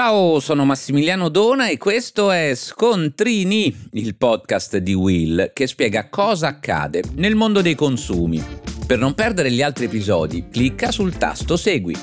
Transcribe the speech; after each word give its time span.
Ciao, 0.00 0.38
sono 0.38 0.64
Massimiliano 0.64 1.28
Dona 1.28 1.66
e 1.66 1.76
questo 1.76 2.30
è 2.30 2.54
Scontrini, 2.54 3.88
il 3.94 4.14
podcast 4.14 4.76
di 4.76 4.94
Will 4.94 5.50
che 5.52 5.66
spiega 5.66 6.08
cosa 6.08 6.46
accade 6.46 7.02
nel 7.14 7.34
mondo 7.34 7.62
dei 7.62 7.74
consumi. 7.74 8.40
Per 8.86 8.96
non 8.96 9.14
perdere 9.14 9.50
gli 9.50 9.60
altri 9.60 9.86
episodi, 9.86 10.50
clicca 10.52 10.92
sul 10.92 11.16
tasto 11.16 11.56
Segui. 11.56 11.96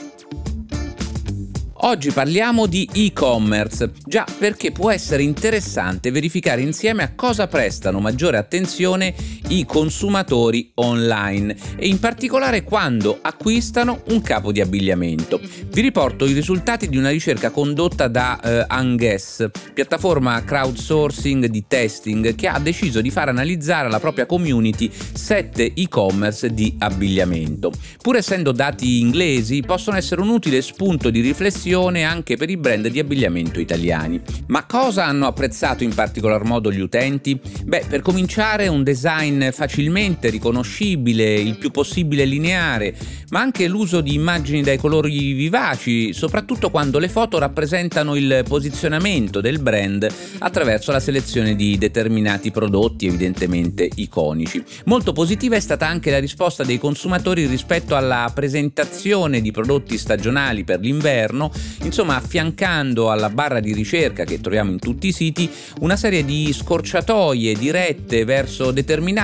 Oggi 1.71 2.11
parliamo 2.11 2.65
di 2.65 2.89
e-commerce, 2.91 3.91
già 4.05 4.25
perché 4.39 4.73
può 4.73 4.91
essere 4.91 5.23
interessante 5.23 6.11
verificare 6.11 6.59
insieme 6.59 7.01
a 7.01 7.13
cosa 7.15 7.47
prestano 7.47 8.01
maggiore 8.01 8.35
attenzione 8.35 9.15
i 9.47 9.65
consumatori 9.65 10.71
online 10.75 11.55
e 11.77 11.87
in 11.87 11.99
particolare 11.99 12.63
quando 12.63 13.19
acquistano 13.21 14.01
un 14.07 14.21
capo 14.21 14.51
di 14.51 14.61
abbigliamento. 14.61 15.39
Vi 15.39 15.81
riporto 15.81 16.25
i 16.25 16.33
risultati 16.33 16.89
di 16.89 16.97
una 16.97 17.09
ricerca 17.09 17.51
condotta 17.51 18.07
da 18.07 18.39
eh, 18.39 18.65
Anguess, 18.67 19.49
piattaforma 19.73 20.43
crowdsourcing 20.43 21.45
di 21.45 21.65
testing 21.67 22.35
che 22.35 22.47
ha 22.47 22.59
deciso 22.59 23.01
di 23.01 23.11
far 23.11 23.29
analizzare 23.29 23.87
alla 23.87 23.99
propria 23.99 24.25
community 24.25 24.89
7 24.91 25.73
e-commerce 25.73 26.53
di 26.53 26.75
abbigliamento. 26.79 27.71
Pur 28.01 28.15
essendo 28.15 28.51
dati 28.51 28.99
inglesi, 28.99 29.61
possono 29.61 29.97
essere 29.97 30.21
un 30.21 30.29
utile 30.29 30.61
spunto 30.61 31.09
di 31.09 31.21
riflessione 31.21 32.03
anche 32.03 32.37
per 32.37 32.49
i 32.49 32.57
brand 32.57 32.87
di 32.87 32.99
abbigliamento 32.99 33.59
italiani. 33.59 34.19
Ma 34.47 34.65
cosa 34.65 35.05
hanno 35.05 35.27
apprezzato 35.27 35.83
in 35.83 35.93
particolar 35.93 36.43
modo 36.43 36.71
gli 36.71 36.79
utenti? 36.79 37.39
Beh, 37.63 37.85
per 37.87 38.01
cominciare 38.01 38.67
un 38.67 38.83
design 38.83 39.34
facilmente 39.51 40.29
riconoscibile, 40.29 41.33
il 41.33 41.57
più 41.57 41.71
possibile 41.71 42.25
lineare, 42.25 42.95
ma 43.29 43.41
anche 43.41 43.67
l'uso 43.67 44.01
di 44.01 44.13
immagini 44.13 44.61
dai 44.61 44.77
colori 44.77 45.33
vivaci, 45.33 46.13
soprattutto 46.13 46.69
quando 46.69 46.99
le 46.99 47.09
foto 47.09 47.37
rappresentano 47.37 48.15
il 48.15 48.43
posizionamento 48.47 49.41
del 49.41 49.59
brand 49.59 50.07
attraverso 50.39 50.91
la 50.91 50.99
selezione 50.99 51.55
di 51.55 51.77
determinati 51.77 52.51
prodotti 52.51 53.07
evidentemente 53.07 53.89
iconici. 53.95 54.63
Molto 54.85 55.13
positiva 55.13 55.55
è 55.55 55.59
stata 55.59 55.87
anche 55.87 56.11
la 56.11 56.19
risposta 56.19 56.63
dei 56.63 56.77
consumatori 56.79 57.45
rispetto 57.45 57.95
alla 57.95 58.31
presentazione 58.33 59.41
di 59.41 59.51
prodotti 59.51 59.97
stagionali 59.97 60.63
per 60.63 60.79
l'inverno 60.79 61.51
insomma 61.83 62.15
affiancando 62.15 63.11
alla 63.11 63.29
barra 63.29 63.59
di 63.59 63.73
ricerca 63.73 64.23
che 64.23 64.41
troviamo 64.41 64.71
in 64.71 64.79
tutti 64.79 65.07
i 65.07 65.11
siti 65.11 65.49
una 65.79 65.95
serie 65.95 66.25
di 66.25 66.51
scorciatoie 66.51 67.55
dirette 67.55 68.25
verso 68.25 68.71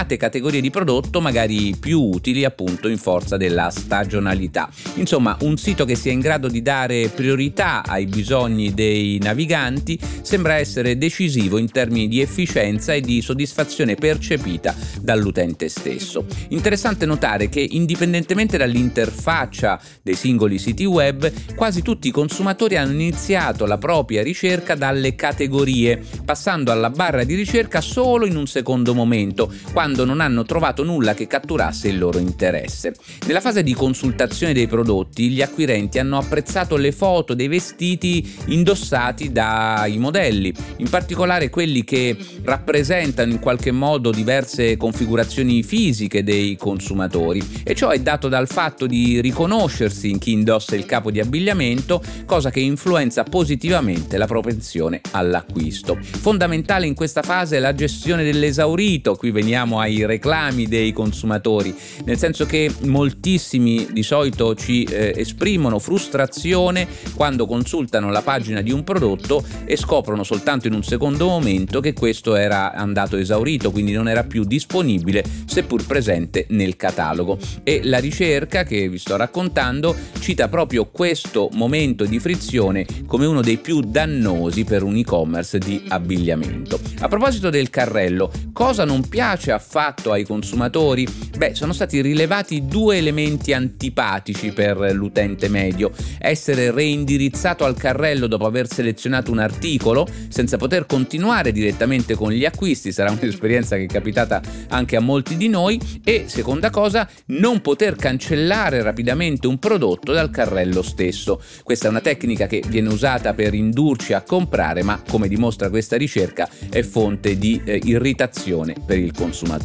determinate 0.01 0.17
categorie 0.17 0.61
di 0.61 0.69
prodotto 0.69 1.21
magari 1.21 1.75
più 1.79 2.01
utili 2.01 2.43
appunto 2.43 2.87
in 2.87 2.97
forza 2.97 3.37
della 3.37 3.69
stagionalità. 3.69 4.69
Insomma 4.95 5.37
un 5.41 5.57
sito 5.57 5.85
che 5.85 5.95
sia 5.95 6.11
in 6.11 6.19
grado 6.19 6.47
di 6.47 6.61
dare 6.61 7.09
priorità 7.09 7.83
ai 7.83 8.05
bisogni 8.05 8.73
dei 8.73 9.19
naviganti 9.21 9.99
sembra 10.21 10.55
essere 10.55 10.97
decisivo 10.97 11.57
in 11.57 11.71
termini 11.71 12.07
di 12.07 12.21
efficienza 12.21 12.93
e 12.93 13.01
di 13.01 13.21
soddisfazione 13.21 13.95
percepita 13.95 14.75
dall'utente 15.01 15.69
stesso. 15.69 16.25
Interessante 16.49 17.05
notare 17.05 17.49
che 17.49 17.65
indipendentemente 17.69 18.57
dall'interfaccia 18.57 19.79
dei 20.01 20.15
singoli 20.15 20.57
siti 20.57 20.85
web, 20.85 21.31
quasi 21.55 21.81
tutti 21.81 22.07
i 22.07 22.11
consumatori 22.11 22.77
hanno 22.77 22.93
iniziato 22.93 23.65
la 23.65 23.77
propria 23.77 24.23
ricerca 24.23 24.75
dalle 24.75 25.15
categorie, 25.15 26.01
passando 26.23 26.71
alla 26.71 26.89
barra 26.89 27.23
di 27.23 27.35
ricerca 27.35 27.81
solo 27.81 28.25
in 28.25 28.35
un 28.35 28.47
secondo 28.47 28.93
momento, 28.93 29.51
quando 29.73 29.90
non 29.95 30.21
hanno 30.21 30.43
trovato 30.43 30.83
nulla 30.83 31.13
che 31.13 31.27
catturasse 31.27 31.87
il 31.87 31.97
loro 31.97 32.17
interesse. 32.17 32.93
Nella 33.27 33.41
fase 33.41 33.63
di 33.63 33.73
consultazione 33.73 34.53
dei 34.53 34.67
prodotti, 34.67 35.29
gli 35.29 35.41
acquirenti 35.41 35.99
hanno 35.99 36.17
apprezzato 36.17 36.77
le 36.77 36.91
foto 36.91 37.33
dei 37.33 37.47
vestiti 37.47 38.33
indossati 38.47 39.31
dai 39.31 39.97
modelli, 39.97 40.53
in 40.77 40.89
particolare 40.89 41.49
quelli 41.49 41.83
che 41.83 42.17
rappresentano 42.43 43.31
in 43.31 43.39
qualche 43.39 43.71
modo 43.71 44.11
diverse 44.11 44.77
configurazioni 44.77 45.63
fisiche 45.63 46.23
dei 46.23 46.55
consumatori 46.55 47.61
e 47.63 47.75
ciò 47.75 47.89
è 47.89 47.99
dato 47.99 48.27
dal 48.27 48.47
fatto 48.47 48.87
di 48.87 49.21
riconoscersi 49.21 50.09
in 50.09 50.17
chi 50.17 50.31
indossa 50.31 50.75
il 50.75 50.85
capo 50.85 51.11
di 51.11 51.19
abbigliamento 51.19 52.01
cosa 52.25 52.49
che 52.49 52.59
influenza 52.59 53.23
positivamente 53.23 54.17
la 54.17 54.25
propensione 54.25 55.01
all'acquisto. 55.11 55.97
Fondamentale 56.01 56.87
in 56.87 56.93
questa 56.93 57.21
fase 57.21 57.57
è 57.57 57.59
la 57.59 57.73
gestione 57.73 58.23
dell'esaurito, 58.23 59.15
qui 59.15 59.31
veniamo 59.31 59.79
ai 59.81 60.05
reclami 60.05 60.67
dei 60.67 60.93
consumatori, 60.93 61.75
nel 62.05 62.17
senso 62.17 62.45
che 62.45 62.71
moltissimi 62.83 63.87
di 63.91 64.03
solito 64.03 64.55
ci 64.55 64.83
eh, 64.83 65.13
esprimono 65.15 65.79
frustrazione 65.79 66.87
quando 67.15 67.45
consultano 67.45 68.09
la 68.11 68.21
pagina 68.21 68.61
di 68.61 68.71
un 68.71 68.83
prodotto 68.83 69.43
e 69.65 69.75
scoprono 69.75 70.23
soltanto 70.23 70.67
in 70.67 70.73
un 70.73 70.83
secondo 70.83 71.27
momento 71.27 71.79
che 71.79 71.93
questo 71.93 72.35
era 72.35 72.73
andato 72.73 73.17
esaurito, 73.17 73.71
quindi 73.71 73.91
non 73.91 74.07
era 74.07 74.23
più 74.23 74.43
disponibile 74.43 75.23
seppur 75.45 75.85
presente 75.85 76.45
nel 76.49 76.75
catalogo. 76.75 77.37
E 77.63 77.81
la 77.83 77.99
ricerca 77.99 78.63
che 78.63 78.87
vi 78.87 78.97
sto 78.97 79.15
raccontando 79.17 79.95
cita 80.19 80.47
proprio 80.47 80.89
questo 80.89 81.49
momento 81.53 82.05
di 82.05 82.19
frizione 82.19 82.85
come 83.05 83.25
uno 83.25 83.41
dei 83.41 83.57
più 83.57 83.81
dannosi 83.81 84.63
per 84.63 84.83
un 84.83 84.95
e-commerce 84.95 85.57
di 85.57 85.83
abbigliamento. 85.87 86.79
A 86.99 87.07
proposito 87.07 87.49
del 87.49 87.69
carrello, 87.69 88.31
cosa 88.53 88.85
non 88.85 89.07
piace 89.07 89.51
affatto 89.51 89.70
ai 90.11 90.23
consumatori? 90.23 91.07
Beh, 91.37 91.55
sono 91.55 91.73
stati 91.73 92.01
rilevati 92.01 92.65
due 92.65 92.97
elementi 92.97 93.53
antipatici 93.53 94.51
per 94.51 94.77
l'utente 94.93 95.47
medio. 95.47 95.91
Essere 96.19 96.71
reindirizzato 96.71 97.63
al 97.63 97.75
carrello 97.75 98.27
dopo 98.27 98.45
aver 98.45 98.67
selezionato 98.67 99.31
un 99.31 99.39
articolo 99.39 100.07
senza 100.27 100.57
poter 100.57 100.85
continuare 100.85 101.51
direttamente 101.51 102.15
con 102.15 102.31
gli 102.31 102.45
acquisti, 102.45 102.91
sarà 102.91 103.11
un'esperienza 103.11 103.75
che 103.75 103.83
è 103.83 103.87
capitata 103.87 104.41
anche 104.69 104.95
a 104.95 104.99
molti 104.99 105.37
di 105.37 105.47
noi, 105.47 105.79
e 106.03 106.25
seconda 106.27 106.69
cosa, 106.69 107.07
non 107.27 107.61
poter 107.61 107.95
cancellare 107.95 108.81
rapidamente 108.81 109.47
un 109.47 109.57
prodotto 109.57 110.11
dal 110.11 110.29
carrello 110.29 110.81
stesso. 110.81 111.41
Questa 111.63 111.87
è 111.87 111.89
una 111.89 112.01
tecnica 112.01 112.47
che 112.47 112.63
viene 112.67 112.89
usata 112.89 113.33
per 113.33 113.53
indurci 113.53 114.13
a 114.13 114.21
comprare, 114.21 114.83
ma 114.83 115.01
come 115.07 115.27
dimostra 115.27 115.69
questa 115.69 115.97
ricerca 115.97 116.49
è 116.69 116.81
fonte 116.81 117.37
di 117.37 117.61
eh, 117.63 117.79
irritazione 117.83 118.75
per 118.85 118.97
il 118.97 119.13
consumatore. 119.13 119.60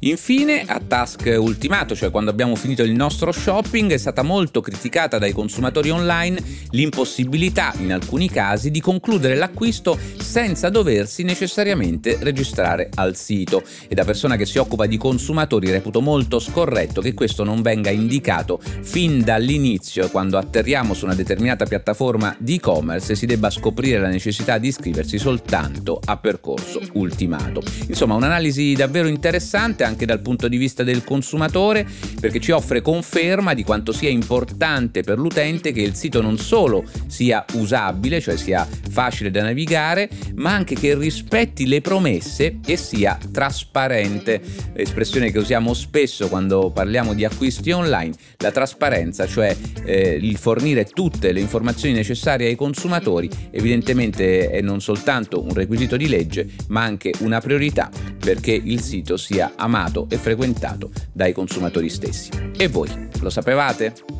Infine, 0.00 0.64
a 0.66 0.80
task 0.80 1.34
ultimato, 1.38 1.94
cioè 1.94 2.10
quando 2.10 2.30
abbiamo 2.30 2.54
finito 2.54 2.82
il 2.82 2.92
nostro 2.92 3.32
shopping, 3.32 3.92
è 3.92 3.96
stata 3.96 4.22
molto 4.22 4.60
criticata 4.60 5.18
dai 5.18 5.32
consumatori 5.32 5.90
online 5.90 6.42
l'impossibilità, 6.70 7.72
in 7.78 7.92
alcuni 7.92 8.30
casi, 8.30 8.70
di 8.70 8.80
concludere 8.80 9.34
l'acquisto 9.34 9.98
senza 10.34 10.68
doversi 10.68 11.22
necessariamente 11.22 12.18
registrare 12.20 12.88
al 12.96 13.14
sito. 13.14 13.62
E 13.86 13.94
da 13.94 14.04
persona 14.04 14.34
che 14.34 14.46
si 14.46 14.58
occupa 14.58 14.86
di 14.86 14.96
consumatori 14.96 15.70
reputo 15.70 16.00
molto 16.00 16.40
scorretto 16.40 17.00
che 17.00 17.14
questo 17.14 17.44
non 17.44 17.62
venga 17.62 17.90
indicato 17.90 18.58
fin 18.80 19.22
dall'inizio, 19.22 20.10
quando 20.10 20.36
atterriamo 20.36 20.92
su 20.92 21.04
una 21.04 21.14
determinata 21.14 21.66
piattaforma 21.66 22.34
di 22.36 22.56
e-commerce 22.56 23.14
si 23.14 23.26
debba 23.26 23.48
scoprire 23.48 24.00
la 24.00 24.08
necessità 24.08 24.58
di 24.58 24.66
iscriversi 24.66 25.18
soltanto 25.18 26.00
a 26.04 26.16
percorso 26.16 26.80
ultimato. 26.94 27.62
Insomma, 27.86 28.14
un'analisi 28.14 28.74
davvero 28.74 29.06
interessante 29.06 29.84
anche 29.84 30.04
dal 30.04 30.18
punto 30.18 30.48
di 30.48 30.56
vista 30.56 30.82
del 30.82 31.04
consumatore 31.04 31.86
perché 32.20 32.40
ci 32.40 32.50
offre 32.50 32.82
conferma 32.82 33.54
di 33.54 33.62
quanto 33.62 33.92
sia 33.92 34.08
importante 34.08 35.02
per 35.02 35.16
l'utente 35.16 35.70
che 35.70 35.82
il 35.82 35.94
sito 35.94 36.20
non 36.20 36.38
solo 36.38 36.82
sia 37.06 37.44
usabile, 37.52 38.20
cioè 38.20 38.36
sia 38.36 38.66
facile 38.90 39.30
da 39.30 39.42
navigare, 39.42 40.08
ma 40.34 40.52
anche 40.52 40.74
che 40.74 40.96
rispetti 40.96 41.66
le 41.66 41.80
promesse 41.80 42.58
e 42.64 42.76
sia 42.76 43.18
trasparente, 43.32 44.40
espressione 44.74 45.30
che 45.30 45.38
usiamo 45.38 45.74
spesso 45.74 46.28
quando 46.28 46.70
parliamo 46.70 47.14
di 47.14 47.24
acquisti 47.24 47.70
online, 47.70 48.14
la 48.38 48.50
trasparenza, 48.50 49.26
cioè 49.26 49.56
eh, 49.84 50.18
il 50.20 50.36
fornire 50.36 50.84
tutte 50.84 51.32
le 51.32 51.40
informazioni 51.40 51.94
necessarie 51.94 52.48
ai 52.48 52.56
consumatori 52.56 53.28
evidentemente 53.50 54.50
è 54.50 54.60
non 54.60 54.80
soltanto 54.80 55.42
un 55.42 55.52
requisito 55.54 55.96
di 55.96 56.08
legge, 56.08 56.48
ma 56.68 56.82
anche 56.82 57.12
una 57.20 57.40
priorità 57.40 57.90
perché 58.18 58.52
il 58.52 58.80
sito 58.80 59.16
sia 59.16 59.52
amato 59.56 60.06
e 60.10 60.16
frequentato 60.16 60.90
dai 61.12 61.32
consumatori 61.32 61.88
stessi. 61.88 62.30
E 62.56 62.68
voi, 62.68 62.88
lo 63.20 63.30
sapevate? 63.30 64.13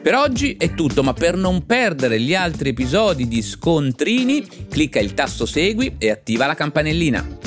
Per 0.00 0.14
oggi 0.14 0.56
è 0.56 0.74
tutto, 0.74 1.02
ma 1.02 1.12
per 1.12 1.36
non 1.36 1.66
perdere 1.66 2.20
gli 2.20 2.34
altri 2.34 2.70
episodi 2.70 3.26
di 3.26 3.42
Scontrini, 3.42 4.46
clicca 4.68 5.00
il 5.00 5.12
tasto 5.12 5.44
Segui 5.44 5.96
e 5.98 6.10
attiva 6.10 6.46
la 6.46 6.54
campanellina. 6.54 7.37